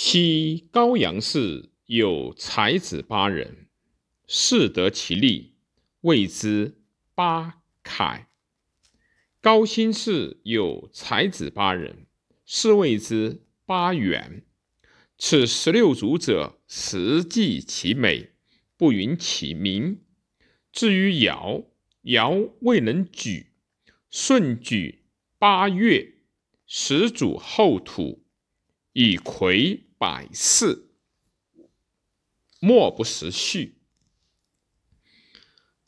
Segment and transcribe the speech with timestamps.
[0.00, 3.66] 昔高阳氏有才子八人，
[4.28, 5.56] 士得其利，
[6.02, 6.78] 谓之
[7.16, 8.28] 八楷。
[9.40, 12.06] 高辛氏有才子八人，
[12.46, 14.44] 是谓之八元。
[15.18, 18.30] 此十六族者，实记其美，
[18.76, 19.98] 不云其名。
[20.70, 21.64] 至于尧，
[22.02, 23.50] 尧未能举，
[24.08, 25.06] 舜举
[25.40, 26.20] 八月，
[26.68, 28.24] 始祖后土，
[28.92, 30.88] 以魁百世，
[32.60, 33.82] 莫不时序。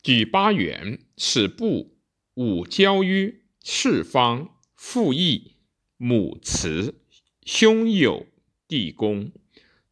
[0.03, 1.97] 举八元，使部
[2.35, 3.41] 五交于。
[3.63, 5.55] 四方父义
[5.97, 6.99] 母慈
[7.43, 8.25] 兄友
[8.67, 9.31] 弟恭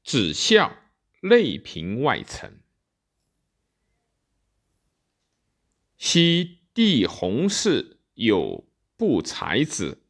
[0.04, 0.76] 子孝
[1.22, 2.64] 内平外臣。
[6.00, 8.68] 昔帝弘氏有
[8.98, 10.02] 不才子，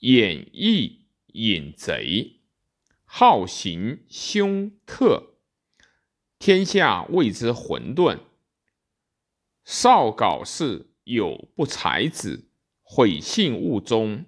[0.00, 2.40] 演义隐贼，
[3.04, 5.34] 好行凶特，
[6.38, 8.20] 天下谓之混沌。
[9.64, 10.86] 少稿事。
[11.08, 12.50] 有不才子，
[12.82, 14.26] 毁信误宗，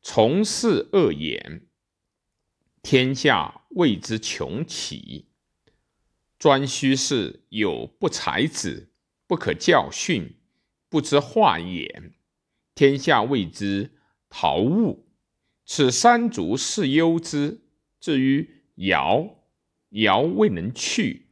[0.00, 1.66] 从事恶言，
[2.80, 5.32] 天下谓之穷奇。
[6.38, 8.92] 专须是有不才子，
[9.26, 10.38] 不可教训，
[10.88, 12.14] 不知化言，
[12.76, 13.98] 天下谓之
[14.28, 15.03] 逃物。
[15.64, 17.60] 此三族是忧之。
[18.00, 19.44] 至于尧，
[19.90, 21.28] 尧未能去。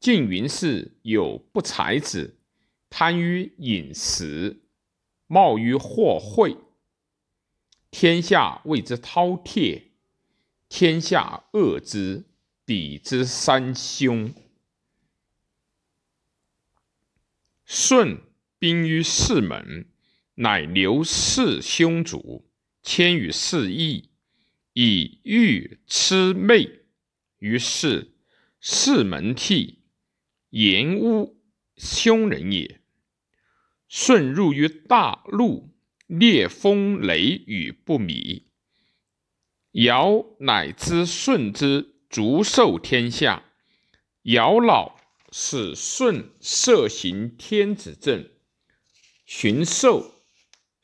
[0.00, 2.38] 晋云氏有不才子。
[2.88, 4.62] 贪于饮食，
[5.26, 6.56] 冒于祸秽，
[7.90, 9.82] 天下谓之饕餮。
[10.68, 12.24] 天下恶之，
[12.64, 14.32] 彼之三凶。
[17.64, 18.22] 舜
[18.58, 19.90] 兵于四门，
[20.36, 22.45] 乃留四兄主，
[22.86, 24.10] 迁于四邑，
[24.72, 26.82] 以欲痴昧。
[27.40, 28.12] 于是
[28.60, 29.80] 四门替，
[30.50, 31.36] 言污
[31.76, 32.80] 凶人也。
[33.88, 35.74] 舜入于大陆，
[36.06, 38.46] 烈风雷雨不米。
[39.72, 43.42] 尧乃知舜之足受天下。
[44.22, 44.96] 尧老，
[45.32, 48.30] 使舜设行天子政，
[49.24, 50.15] 巡狩。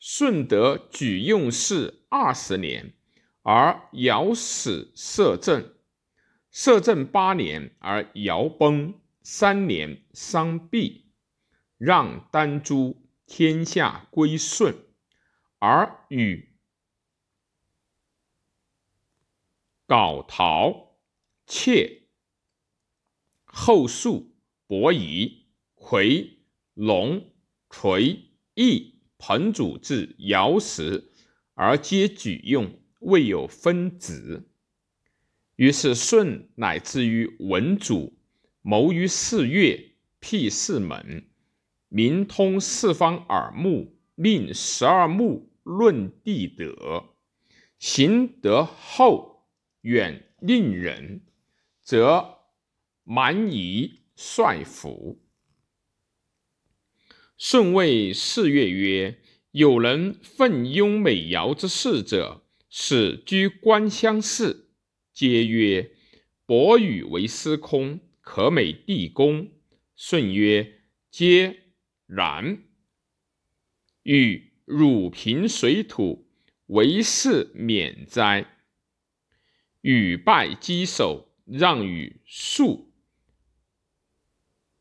[0.05, 2.93] 舜得举用事二十年，
[3.41, 5.75] 而尧始摄政。
[6.51, 8.99] 摄政八年，而尧崩。
[9.21, 11.05] 三年，伤毕。
[11.77, 14.75] 让丹朱，天下归顺，
[15.59, 16.53] 而与
[19.87, 20.97] 皋陶、
[21.47, 22.09] 窃、
[23.45, 24.35] 后述、
[24.67, 25.45] 伯夷、
[25.77, 26.39] 夔、
[26.73, 27.31] 龙、
[27.69, 28.92] 垂、羿、
[29.25, 31.05] 彭祖至尧时，
[31.53, 34.49] 而皆举用，未有分子。
[35.55, 38.17] 于是舜乃至于文祖，
[38.61, 41.25] 谋于四岳，辟四门。
[41.87, 47.15] 民通四方耳目，令十二目论地德，
[47.79, 49.47] 行德厚
[49.83, 51.21] 远令人，
[51.81, 52.39] 则
[53.05, 55.21] 蛮夷率服。
[57.37, 59.19] 舜谓四岳曰
[59.51, 64.69] ：“有人奋拥美尧之事者，使居官相侍。”
[65.13, 65.91] 皆曰
[66.45, 69.51] ：“伯禹为司空，可美地宫。”
[69.95, 71.59] 舜曰：“皆。”
[72.05, 72.63] 然，
[74.03, 76.27] 与汝平水土，
[76.67, 78.45] 为是免灾。
[79.81, 82.93] 禹拜稽首，让与术。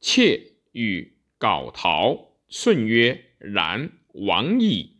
[0.00, 2.31] 妾与皋陶。
[2.52, 4.98] 舜曰：“然，往矣。”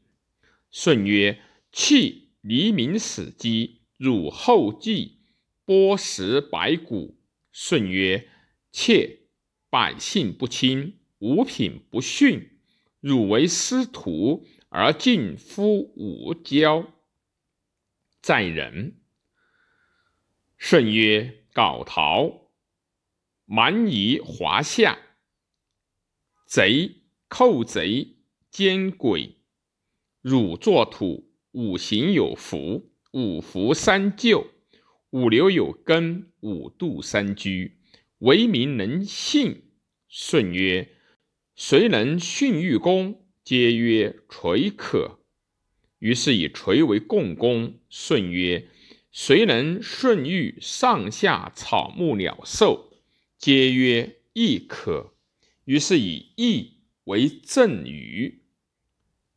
[0.73, 1.39] 舜曰
[1.71, 5.19] ：“弃黎民死机，汝后继，
[5.67, 7.21] 剥食百谷。”
[7.53, 8.31] 舜曰
[8.73, 9.27] ：“妾
[9.69, 12.59] 百姓不亲。”五品不逊，
[12.99, 16.93] 汝为师徒而近夫无交，
[18.21, 18.97] 在人。
[20.59, 22.51] 舜曰：“皋陶，
[23.45, 24.99] 蛮夷华夏，
[26.45, 27.02] 贼
[27.35, 28.17] 寇贼
[28.51, 29.39] 奸鬼。
[30.21, 34.49] 汝作土，五行有福，五福三就，
[35.09, 37.79] 五流有根，五度三居，
[38.19, 39.63] 为民能信。”
[40.11, 40.91] 舜曰。
[41.57, 43.25] 谁能训玉公？
[43.43, 45.21] 皆曰垂可。
[46.01, 47.81] 于是以垂为共工。
[47.89, 48.69] 舜曰：
[49.11, 52.93] 谁能顺育上下草木鸟兽？
[53.39, 55.15] 皆曰亦可。
[55.65, 58.43] 于是以义为正虞。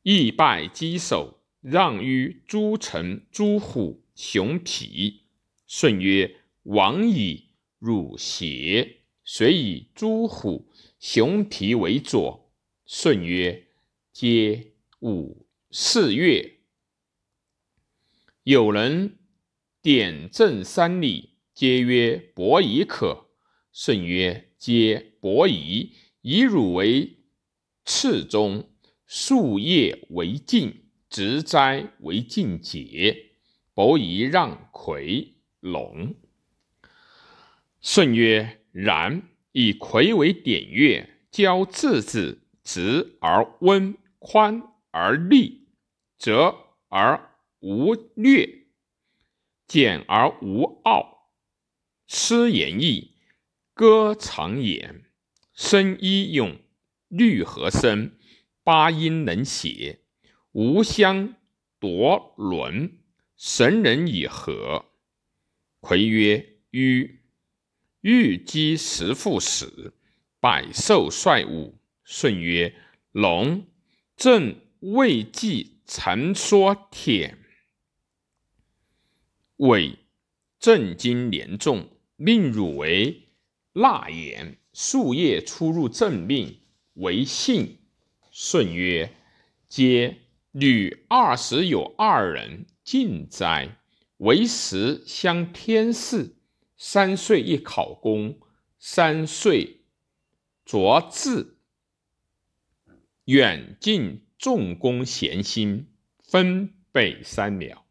[0.04, 5.24] 义拜稽首，让于诸臣诸虎，熊脾。
[5.66, 7.46] 舜曰：“王以，
[7.80, 10.68] 汝邪？”遂以朱虎、
[11.00, 12.52] 熊脾为佐。
[12.86, 13.66] 舜曰
[14.14, 16.60] ：“皆五四月。”
[18.44, 19.18] 有人
[19.82, 23.32] 点正三里，皆曰：“伯夷可。”
[23.74, 27.18] 舜曰：“皆伯夷，以汝为
[27.86, 28.70] 次中，
[29.06, 33.32] 树叶为敬，植栽为敬节。
[33.74, 36.16] 伯夷让葵龙。”
[37.80, 39.22] 舜曰：“然。
[39.54, 44.62] 以葵为典乐，交质子，直而温，宽
[44.92, 45.70] 而利，
[46.18, 46.56] 折
[46.90, 48.68] 而。”无略，
[49.66, 51.32] 简而无傲，
[52.06, 53.14] 失言义，
[53.74, 55.06] 歌长言，
[55.52, 56.60] 声一用，
[57.08, 58.12] 律和声，
[58.64, 60.00] 八音能写，
[60.52, 61.36] 无相
[61.80, 62.98] 夺伦，
[63.38, 64.86] 神人以和。
[65.80, 67.20] 魁曰：虞，
[68.02, 69.94] 欲积十父始，
[70.40, 71.78] 百兽率舞。
[72.04, 72.76] 舜曰：
[73.12, 73.66] 龙，
[74.16, 77.38] 正未济，成说舔。
[79.58, 79.98] 为
[80.60, 83.30] 正经年重，命汝为
[83.74, 84.58] 纳言。
[84.74, 86.60] 数夜出入正命，
[86.96, 87.80] 为信。
[88.32, 89.16] 舜曰
[89.70, 90.18] ：“皆
[90.52, 93.78] 女二十有二人，尽哉！
[94.18, 96.36] 为时相天事。
[96.76, 98.40] 三岁一考功，
[98.78, 99.86] 三岁
[100.66, 101.58] 着字。
[103.24, 105.88] 远近重功贤心，
[106.22, 107.86] 分北三秒。”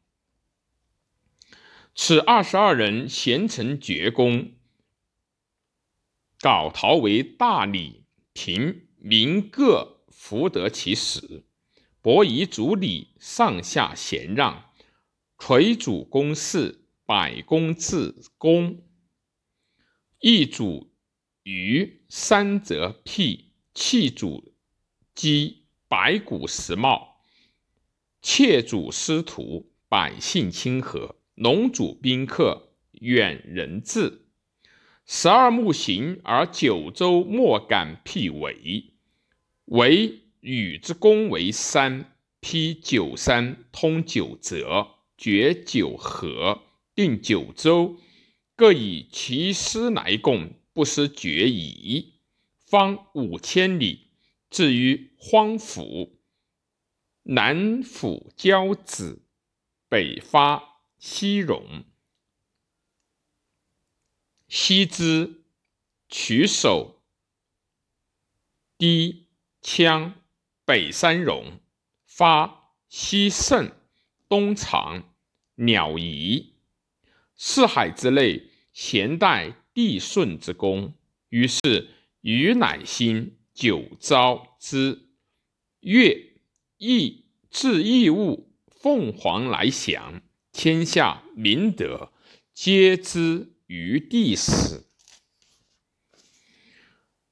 [1.97, 4.53] 此二十二人贤成绝功，
[6.41, 8.05] 皋陶为大礼，
[8.35, 11.45] 平民各福得其始。
[12.01, 14.71] 伯夷主礼，上下贤让，
[15.39, 18.83] 垂主公事，百公自公。
[20.21, 20.95] 一主
[21.43, 24.55] 于三则辟，弃主
[25.15, 27.19] 积百谷食茂，
[28.23, 31.17] 窃主师徒，百姓亲和。
[31.35, 34.29] 农主宾客远人至，
[35.05, 38.94] 十二木行而九州莫敢辟违。
[39.67, 46.63] 为禹之功为三，辟九山，通九泽，绝九河，
[46.95, 47.99] 定九州，
[48.57, 52.15] 各以其师来贡，不失决矣。
[52.59, 54.09] 方五千里，
[54.51, 56.19] 至于荒府，
[57.23, 59.23] 南府交趾，
[59.89, 60.75] 北发。
[60.97, 61.85] 西戎，
[64.49, 65.43] 西之
[66.09, 67.03] 取首，
[68.79, 69.24] 低
[69.65, 70.13] 羌，
[70.67, 71.59] 北三戎，
[72.07, 73.73] 发西胜，
[74.29, 75.15] 东长，
[75.55, 76.53] 鸟夷，
[77.35, 80.93] 四海之内，咸代帝舜之功。
[81.31, 81.89] 于是
[82.21, 85.09] 禹乃兴九朝之
[85.81, 86.15] 乐，
[86.77, 90.21] 义至异物，凤凰来翔。
[90.53, 92.13] 天下明德，
[92.53, 94.91] 皆知于帝死。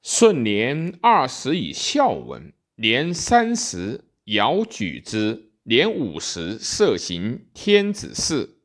[0.03, 8.57] 顺年二十以孝文，年三十尧举之，年五十设行天子事，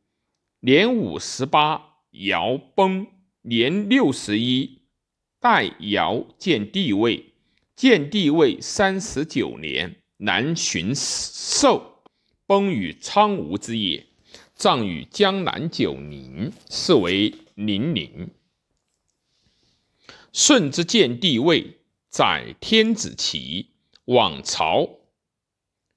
[0.58, 3.07] 年五十八尧崩，
[3.42, 4.83] 年六十一
[5.38, 7.35] 代尧见帝位，
[7.76, 12.02] 见帝位三十九年，南巡狩，
[12.49, 14.04] 崩于苍梧之野。
[14.57, 18.28] 葬于江南九陵，是为陵陵。
[20.40, 23.73] 舜之建帝位，载天子旗，
[24.04, 25.00] 往朝，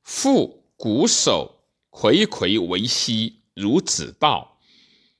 [0.02, 4.60] 复鼓手，睽睽为西，如子道，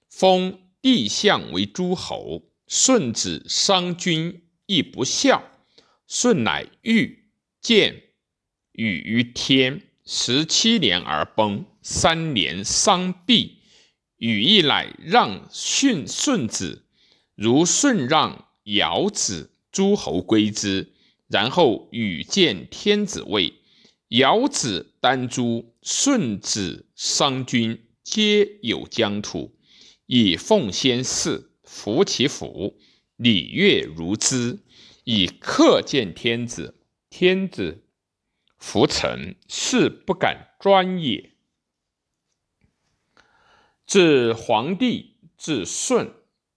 [0.10, 2.50] 封帝相为诸侯。
[2.66, 5.44] 舜子商君亦不孝，
[6.08, 7.30] 舜乃欲
[7.62, 8.02] 见
[8.72, 11.68] 禹于天，十七年而崩。
[11.84, 13.60] 三年丧毕，
[14.18, 16.88] 禹亦乃让舜舜子，
[17.36, 20.94] 如舜让尧子，诸侯归之。
[21.28, 23.54] 然后禹见天子位，
[24.10, 29.56] 尧子丹朱，舜子商君，皆有疆土，
[30.08, 32.78] 以奉先祀，服其服，
[33.16, 34.60] 礼乐如之，
[35.06, 36.78] 以克见天子。
[37.10, 37.86] 天子
[38.58, 41.32] 服臣，是不敢专也。
[43.86, 46.14] 自黄帝至舜，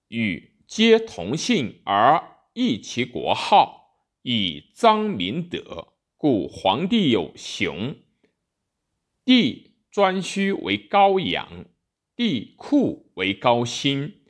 [0.09, 5.95] 禹皆同姓而异其国号，以彰明德。
[6.17, 7.97] 故黄帝有熊，
[9.27, 11.67] 帝颛顼为高阳，
[12.17, 14.23] 帝喾为高辛，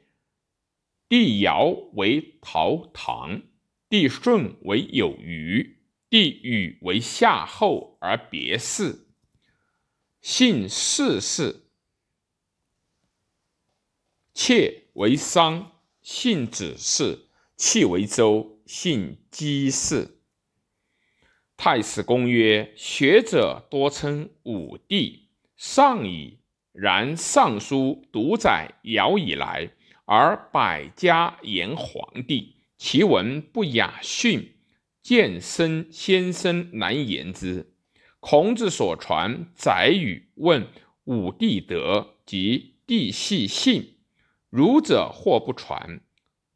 [1.08, 3.42] 帝尧为陶唐，
[3.88, 9.06] 帝舜为有虞，帝禹为夏后而别氏。
[10.20, 11.68] 姓氏氏，
[14.32, 15.73] 妾为商；
[16.04, 20.18] 姓子氏，契为周；姓姬氏。
[21.56, 26.40] 太史公曰：学者多称武帝，上矣。
[26.72, 29.70] 然尚书独载尧以来，
[30.04, 34.56] 而百家言皇帝，其文不雅逊，
[35.00, 37.72] 见生先生难言之。
[38.20, 40.68] 孔子所传载语问
[41.04, 43.93] 武帝德及帝系姓，
[44.54, 46.00] 儒者或不传。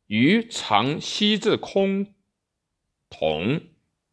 [0.06, 2.06] 于常西至崆
[3.10, 3.60] 峒，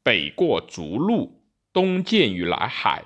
[0.02, 3.06] 北过逐鹿，东见于南海。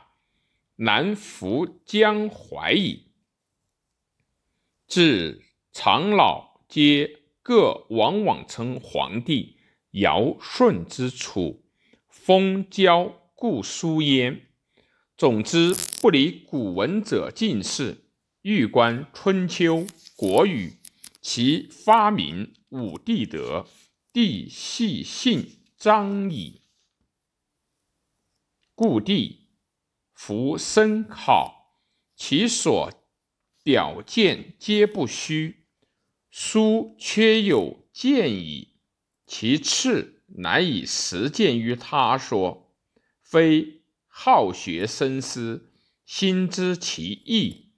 [0.78, 3.12] 南浮江淮矣。
[4.88, 5.42] 至
[5.74, 9.58] 长老皆各往往称皇帝。
[9.92, 11.66] 尧舜之楚，
[12.08, 14.48] 封交故书焉。
[15.18, 18.06] 总之，不离古文者尽是。
[18.42, 19.80] 欲观《春秋》
[20.20, 20.80] 《国语》，
[21.22, 23.66] 其发明武帝德，
[24.12, 26.64] 帝系姓张矣。
[28.76, 29.48] 故帝。
[30.14, 31.80] 弗深好，
[32.18, 32.92] 其所
[33.64, 35.66] 表见皆不虚。
[36.30, 38.74] 书缺有见矣，
[39.26, 42.76] 其次难以实践于他说。
[43.22, 45.72] 非好学深思，
[46.06, 47.69] 心知其意，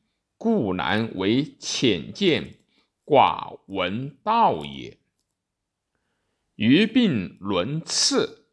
[0.43, 2.55] 故难为浅见
[3.05, 4.97] 寡闻道也。
[6.55, 8.47] 余病伦次，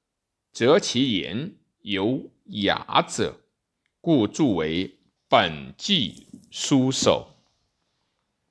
[0.52, 3.40] 则其言有雅者。
[4.02, 4.98] 故著为
[5.30, 7.37] 本纪书首。